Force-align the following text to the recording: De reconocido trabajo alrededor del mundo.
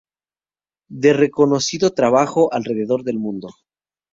De 0.89 1.13
reconocido 1.13 1.91
trabajo 1.91 2.51
alrededor 2.51 3.03
del 3.03 3.19
mundo. 3.19 3.49